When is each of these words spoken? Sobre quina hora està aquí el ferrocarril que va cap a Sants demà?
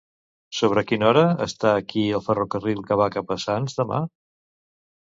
Sobre 0.59 0.83
quina 0.91 1.07
hora 1.09 1.25
està 1.47 1.75
aquí 1.83 2.07
el 2.21 2.25
ferrocarril 2.29 2.83
que 2.89 2.99
va 3.05 3.11
cap 3.19 3.39
a 3.39 3.43
Sants 3.47 3.79
demà? 3.83 4.03